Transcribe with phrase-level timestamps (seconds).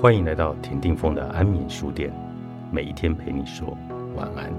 [0.00, 2.10] 欢迎来到田定峰的安眠书店，
[2.72, 3.76] 每一天陪你说
[4.16, 4.50] 晚安。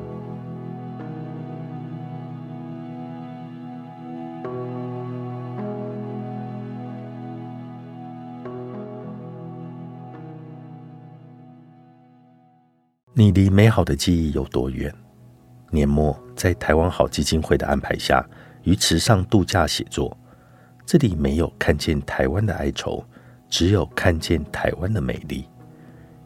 [13.13, 14.93] 你离美好的记忆有多远？
[15.71, 18.23] 年末在台湾好基金会的安排下，
[18.61, 20.15] 于池上度假写作。
[20.85, 23.03] 这里没有看见台湾的哀愁。
[23.51, 25.47] 只有看见台湾的美丽。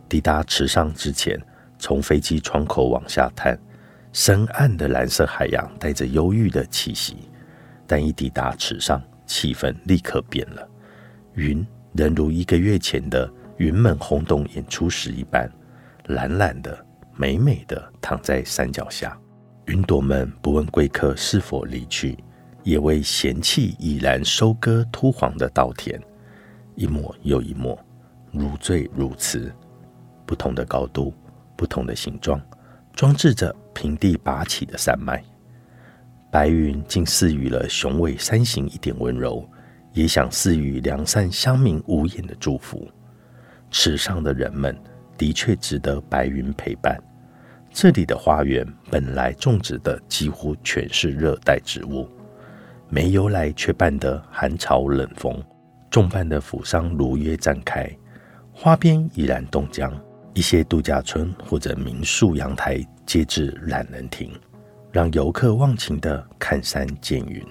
[0.08, 1.38] 抵达池上之前，
[1.80, 3.60] 从飞机窗口往下探，
[4.14, 7.18] 深暗的蓝色海洋带着忧郁的气息。
[7.88, 10.68] 但一抵达池上，气氛立刻变了。
[11.34, 15.52] 云仍如一个月前的云门轰动演出时一般，
[16.06, 19.18] 懒懒的、美美的躺在山脚下。
[19.66, 22.18] 云朵们不问贵客是否离去，
[22.62, 26.00] 也为嫌弃已然收割秃黄的稻田。
[26.76, 27.78] 一抹又一抹，
[28.31, 29.54] 如醉如痴，
[30.26, 31.14] 不同的高度，
[31.56, 32.42] 不同的形状，
[32.94, 35.23] 装置着平地拔起的山脉。
[36.32, 39.48] 白云竟赐予了雄伟山形一点温柔，
[39.94, 42.86] 也想赐予良善乡民无言的祝福。
[43.72, 44.78] 池上的人们
[45.17, 47.02] 的确值得白云陪伴。
[47.72, 52.10] 这里的花园本来种植的几乎全是热带植物，
[52.89, 55.42] 没由来却伴得寒潮冷风。
[55.96, 57.90] 众般的府商如约绽开，
[58.52, 59.98] 花边已然冻僵。
[60.34, 64.30] 一些度假村或者民宿阳台皆置懒人亭，
[64.92, 67.42] 让游客忘情的看山见云。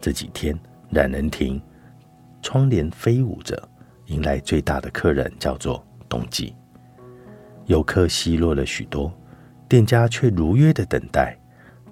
[0.00, 0.58] 这几天，
[0.90, 1.62] 懒人亭
[2.42, 3.56] 窗帘飞舞着，
[4.06, 6.56] 迎来最大的客人叫做冬季。
[7.66, 9.16] 游客稀落了许多，
[9.68, 11.38] 店家却如约的等待，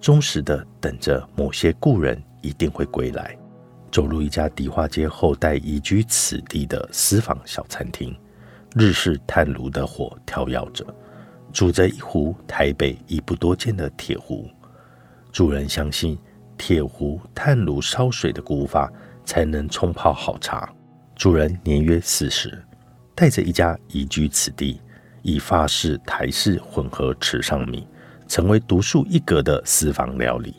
[0.01, 3.39] 忠实的等着某些故人一定会归来。
[3.97, 8.14] 走入一家迪化街后代移居此地的私房小餐厅，
[8.74, 10.84] 日式炭炉的火跳跃着，
[11.51, 14.46] 煮着一壶台北已不多见的铁壶。
[15.33, 16.18] 主人相信
[16.58, 18.92] 铁壶炭炉烧水的古法
[19.24, 20.70] 才能冲泡好茶。
[21.14, 22.63] 主人年约四十，
[23.14, 24.78] 带着一家移居此地，
[25.23, 27.89] 以法式台式混合池上米，
[28.28, 30.55] 成为独树一格的私房料理。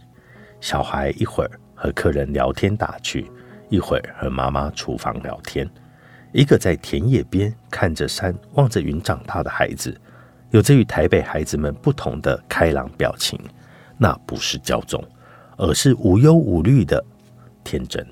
[0.60, 1.52] 小孩一会儿。
[1.78, 3.30] 和客人聊天打趣，
[3.70, 5.70] 一会儿和妈妈厨房聊天。
[6.34, 9.96] 一个在田野边看着山、望着云长大的孩子，
[10.50, 13.40] 有着与台北孩子们不同的开朗表情。
[13.98, 15.04] 那不是骄纵，
[15.56, 17.04] 而是无忧无虑的
[17.64, 18.06] 天真。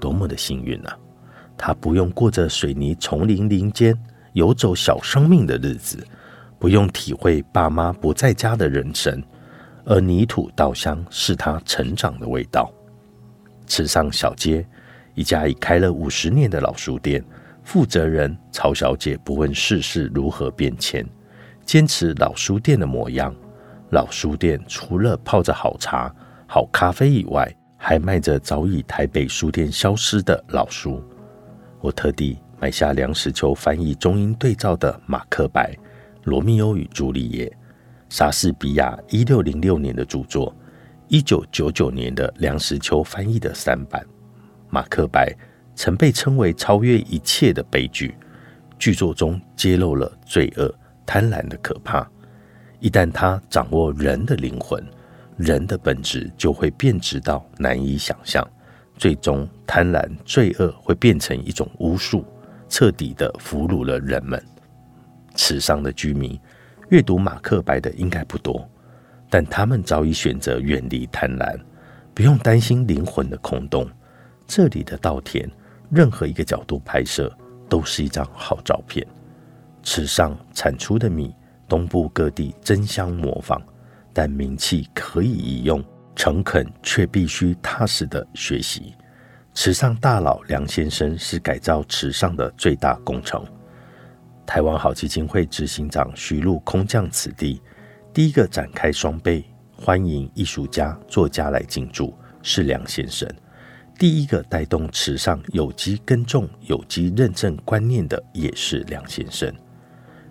[0.00, 0.96] 多么的幸运啊！
[1.56, 3.96] 他不用过着水泥丛林林间
[4.32, 6.04] 游走小生命的日子，
[6.58, 9.22] 不用体会爸妈不在家的人生，
[9.84, 12.72] 而泥土稻香是他成长的味道。
[13.74, 14.64] 池上小街，
[15.14, 17.24] 一家已开了五十年的老书店，
[17.64, 21.04] 负责人曹小姐不问世事如何变迁，
[21.64, 23.34] 坚持老书店的模样。
[23.90, 26.14] 老书店除了泡着好茶、
[26.46, 31.02] 好咖啡以外，还卖着早已台北书店消失的老书。
[31.80, 35.72] 我特地买下梁实秋翻译中英对照的《马克白》
[36.22, 37.46] 《罗密欧与朱丽叶》，
[38.08, 40.54] 莎士比亚一六零六年的著作。
[41.08, 44.02] 一九九九年的梁实秋翻译的三版
[44.70, 45.30] 《马克白》
[45.76, 48.14] 曾被称为超越一切的悲剧。
[48.78, 52.08] 剧作中揭露了罪恶、贪婪的可怕。
[52.80, 54.82] 一旦他掌握人的灵魂，
[55.36, 58.46] 人的本质就会变质到难以想象。
[58.96, 62.24] 最终，贪婪、罪恶会变成一种巫术，
[62.68, 64.42] 彻底的俘虏了人们。
[65.34, 66.38] 池上的居民
[66.90, 68.68] 阅读《马克白》的应该不多。
[69.34, 71.58] 但他们早已选择远离贪婪，
[72.14, 73.84] 不用担心灵魂的空洞。
[74.46, 75.50] 这里的稻田，
[75.90, 77.36] 任何一个角度拍摄
[77.68, 79.04] 都是一张好照片。
[79.82, 81.34] 池上产出的米，
[81.68, 83.60] 东部各地争相模仿，
[84.12, 85.84] 但名气可以一用，
[86.14, 88.94] 诚恳却必须踏实的学习。
[89.52, 93.44] 池上大佬梁先生是改造池上的最大工程。
[94.46, 97.60] 台湾好基金会执行长徐璐空降此地。
[98.14, 99.44] 第一个展开双倍
[99.76, 103.28] 欢迎艺术家、作家来进驻是梁先生。
[103.98, 109.52] 第一个带动池上有机耕种、有机认证观念的也是梁先生。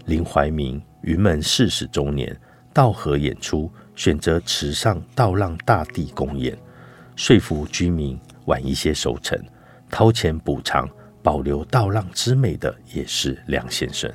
[0.05, 2.33] 林怀民云门四十周年
[2.71, 6.57] 稻荷演出，选择池上稻浪大地公演，
[7.17, 9.37] 说服居民晚一些收成，
[9.89, 10.89] 掏钱补偿，
[11.21, 14.09] 保留稻浪之美的也是梁先生。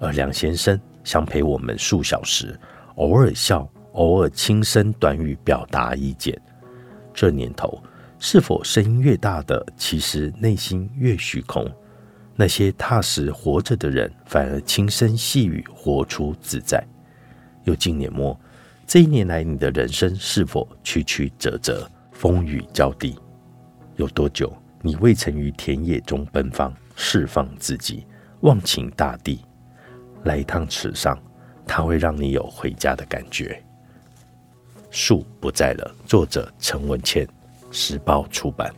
[0.00, 2.58] 而梁先生想陪我们数小时。
[2.96, 6.40] 偶尔笑，偶尔轻声短语表达意见。
[7.14, 7.82] 这年头，
[8.18, 11.70] 是否声音越大的，其实内心越虚空？
[12.34, 16.82] 那些踏实活着的人，反而轻声细语，活出自在。
[17.64, 18.38] 又近年末，
[18.86, 23.18] 这一年来，你的人生是否曲曲折折，风雨交地？
[23.96, 28.06] 有多久，你未曾于田野中奔放，释放自己，
[28.40, 29.44] 忘情大地？
[30.24, 31.18] 来一趟池上，
[31.66, 33.62] 它会让你有回家的感觉。
[34.90, 37.26] 树不在了，作者陈文茜，
[37.70, 38.70] 时报出版。